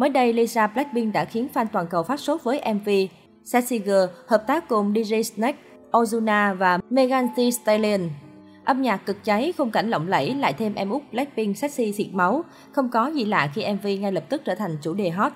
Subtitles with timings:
[0.00, 2.88] Mới đây, Lisa Blackpink đã khiến fan toàn cầu phát sốt với MV
[3.44, 5.58] Sexy Girl hợp tác cùng DJ Snake,
[5.90, 8.00] Ozuna và Megan Thee Stallion.
[8.64, 12.06] Âm nhạc cực cháy, khung cảnh lộng lẫy lại thêm em út Blackpink sexy xịt
[12.12, 12.44] máu.
[12.72, 15.32] Không có gì lạ khi MV ngay lập tức trở thành chủ đề hot.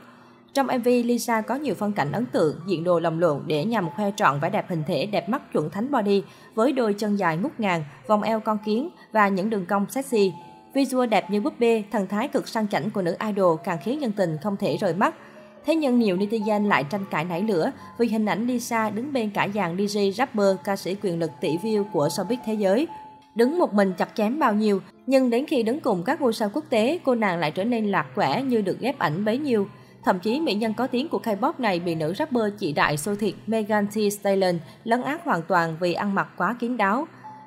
[0.55, 3.91] Trong MV, Lisa có nhiều phân cảnh ấn tượng, diện đồ lồng lộn để nhằm
[3.91, 6.23] khoe trọn vẻ đẹp hình thể đẹp mắt chuẩn thánh body
[6.55, 10.33] với đôi chân dài ngút ngàn, vòng eo con kiến và những đường cong sexy.
[10.75, 13.99] Visual đẹp như búp bê, thần thái cực sang chảnh của nữ idol càng khiến
[13.99, 15.15] nhân tình không thể rời mắt.
[15.67, 19.31] Thế nhưng nhiều netizen lại tranh cãi nảy lửa vì hình ảnh Lisa đứng bên
[19.31, 22.89] cả dàn DJ, rapper, ca sĩ quyền lực tỷ view của showbiz thế giới.
[23.35, 26.51] Đứng một mình chặt chém bao nhiêu, nhưng đến khi đứng cùng các ngôi sao
[26.53, 29.67] quốc tế, cô nàng lại trở nên lạc quẻ như được ghép ảnh bấy nhiêu.
[30.05, 33.15] Thậm chí mỹ nhân có tiếng của K-pop này bị nữ rapper chị đại xô
[33.15, 37.07] thiệt Megan Thee Stallion lấn át hoàn toàn vì ăn mặc quá kín đáo.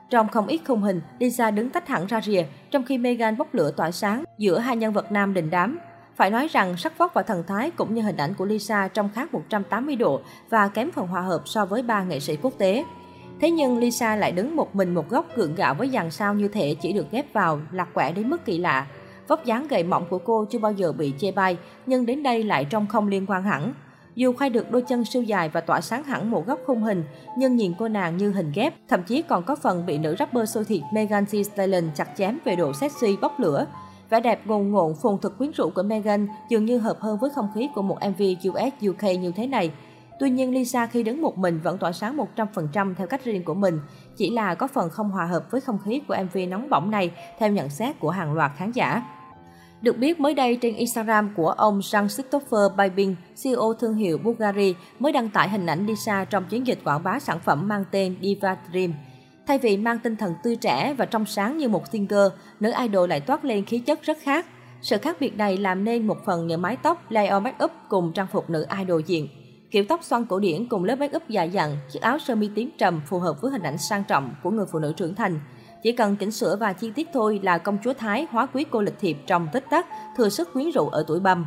[0.10, 3.54] Trong không ít khung hình, Lisa đứng tách hẳn ra rìa, trong khi Megan bốc
[3.54, 5.80] lửa tỏa sáng giữa hai nhân vật nam đình đám.
[6.16, 9.10] Phải nói rằng sắc vóc và thần thái cũng như hình ảnh của Lisa trong
[9.16, 12.84] khác 180 độ và kém phần hòa hợp so với ba nghệ sĩ quốc tế.
[13.42, 16.48] Thế nhưng Lisa lại đứng một mình một góc gượng gạo với dàn sao như
[16.48, 18.88] thể chỉ được ghép vào, lạc quẻ đến mức kỳ lạ.
[19.28, 22.44] Vóc dáng gầy mỏng của cô chưa bao giờ bị chê bai, nhưng đến đây
[22.44, 23.74] lại trông không liên quan hẳn.
[24.18, 27.04] Dù khoai được đôi chân siêu dài và tỏa sáng hẳn một góc khung hình,
[27.38, 30.50] nhưng nhìn cô nàng như hình ghép, thậm chí còn có phần bị nữ rapper
[30.50, 33.66] sôi thịt Megan Thee Stallion chặt chém về độ sexy bốc lửa.
[34.09, 37.30] Vẻ đẹp ngồn ngộn phồn thực quyến rũ của Megan dường như hợp hơn với
[37.30, 39.72] không khí của một MV US UK như thế này.
[40.20, 43.54] Tuy nhiên Lisa khi đứng một mình vẫn tỏa sáng 100% theo cách riêng của
[43.54, 43.80] mình,
[44.16, 47.12] chỉ là có phần không hòa hợp với không khí của MV nóng bỏng này
[47.40, 49.04] theo nhận xét của hàng loạt khán giả.
[49.81, 55.11] Được biết mới đây trên Instagram của ông Jean-Christopher Baybin, CEO thương hiệu Bulgari, mới
[55.11, 58.58] đăng tải hình ảnh Lisa trong chiến dịch quảng bá sản phẩm mang tên Diva
[58.72, 58.94] Dream.
[59.47, 63.09] Thay vì mang tinh thần tươi trẻ và trong sáng như một singer, nữ idol
[63.09, 64.45] lại toát lên khí chất rất khác.
[64.81, 68.28] Sự khác biệt này làm nên một phần nhờ mái tóc, layer make-up cùng trang
[68.31, 69.28] phục nữ idol diện.
[69.72, 72.69] Kiểu tóc xoăn cổ điển cùng lớp make-up dài dặn, chiếc áo sơ mi tím
[72.78, 75.40] trầm phù hợp với hình ảnh sang trọng của người phụ nữ trưởng thành.
[75.84, 78.82] Chỉ cần chỉnh sửa và chi tiết thôi là công chúa Thái hóa quý cô
[78.82, 79.86] lịch thiệp trong tích tắc,
[80.18, 81.46] thừa sức quyến rũ ở tuổi bầm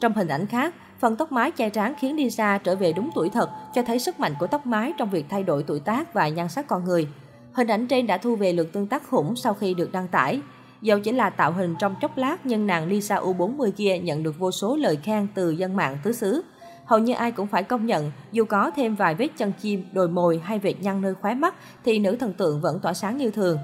[0.00, 3.28] Trong hình ảnh khác, phần tóc mái che trán khiến Lisa trở về đúng tuổi
[3.28, 6.28] thật, cho thấy sức mạnh của tóc mái trong việc thay đổi tuổi tác và
[6.28, 7.08] nhan sắc con người.
[7.52, 10.40] Hình ảnh trên đã thu về lượt tương tác khủng sau khi được đăng tải.
[10.82, 14.38] Dẫu chỉ là tạo hình trong chốc lát nhưng nàng Lisa U40 kia nhận được
[14.38, 16.42] vô số lời khen từ dân mạng tứ xứ.
[16.86, 20.08] Hầu như ai cũng phải công nhận, dù có thêm vài vết chân chim, đồi
[20.08, 23.30] mồi hay vệt nhăn nơi khóe mắt thì nữ thần tượng vẫn tỏa sáng như
[23.30, 23.58] thường.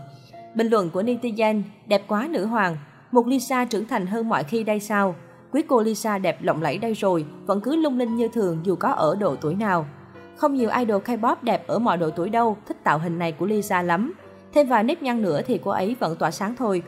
[0.55, 2.77] Bình luận của netizen, đẹp quá nữ hoàng,
[3.13, 5.15] một Lisa trưởng thành hơn mọi khi đây sao?
[5.53, 8.77] Quý cô Lisa đẹp lộng lẫy đây rồi, vẫn cứ lung linh như thường dù
[8.77, 9.87] có ở độ tuổi nào.
[10.37, 13.47] Không nhiều idol K-pop đẹp ở mọi độ tuổi đâu, thích tạo hình này của
[13.47, 14.13] Lisa lắm.
[14.55, 16.83] Thêm vài nếp nhăn nữa thì cô ấy vẫn tỏa sáng thôi.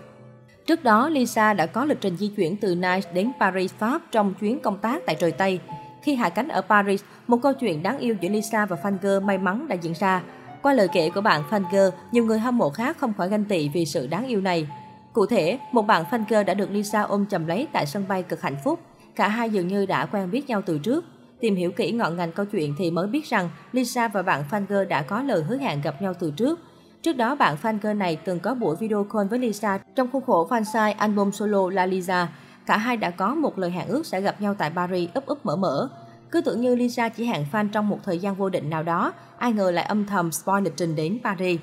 [0.67, 4.35] Trước đó, Lisa đã có lịch trình di chuyển từ Nice đến Paris, Pháp trong
[4.35, 5.61] chuyến công tác tại trời Tây.
[6.03, 9.39] Khi hạ cánh ở Paris, một câu chuyện đáng yêu giữa Lisa và Fanger may
[9.39, 10.23] mắn đã diễn ra.
[10.63, 13.69] Qua lời kể của bạn Fanger, nhiều người hâm mộ khác không khỏi ganh tị
[13.69, 14.69] vì sự đáng yêu này.
[15.13, 18.43] Cụ thể, một bạn Fanger đã được Lisa ôm chầm lấy tại sân bay cực
[18.43, 18.81] hạnh phúc.
[19.15, 21.05] Cả hai dường như đã quen biết nhau từ trước.
[21.41, 24.89] Tìm hiểu kỹ ngọn ngành câu chuyện thì mới biết rằng Lisa và bạn Fanger
[24.89, 26.61] đã có lời hứa hẹn gặp nhau từ trước.
[27.03, 30.49] Trước đó, bạn Fanger này từng có buổi video call với Lisa trong khuôn khổ
[30.51, 32.29] fansite album solo La Lisa.
[32.67, 35.47] Cả hai đã có một lời hẹn ước sẽ gặp nhau tại Paris ấp ấp
[35.47, 35.89] mở mở.
[36.31, 39.13] Cứ tưởng như Lisa chỉ hẹn fan trong một thời gian vô định nào đó,
[39.39, 41.61] ai ngờ lại âm thầm spoil lịch trình đến Paris.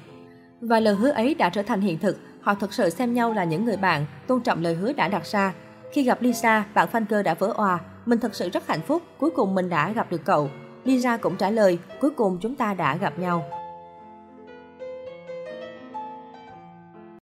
[0.61, 3.43] Và lời hứa ấy đã trở thành hiện thực, họ thực sự xem nhau là
[3.43, 5.53] những người bạn, tôn trọng lời hứa đã đặt ra.
[5.93, 9.03] Khi gặp Lisa, bạn fan cơ đã vỡ òa, mình thật sự rất hạnh phúc,
[9.17, 10.49] cuối cùng mình đã gặp được cậu.
[10.83, 13.59] Lisa cũng trả lời, cuối cùng chúng ta đã gặp nhau.